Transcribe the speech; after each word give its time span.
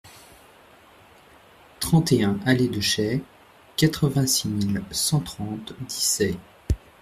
trente 1.79 2.11
et 2.11 2.23
un 2.23 2.39
allée 2.47 2.67
de 2.69 2.79
Chaix, 2.81 3.21
quatre-vingt-six 3.77 4.47
mille 4.47 4.81
cent 4.89 5.19
trente 5.19 5.73
Dissay 5.81 6.33